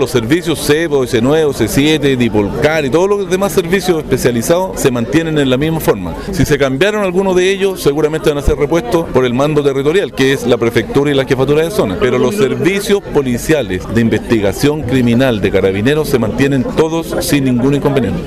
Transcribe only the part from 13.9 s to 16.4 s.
de investigación criminal de carabineros se